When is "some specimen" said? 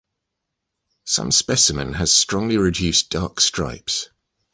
1.03-1.93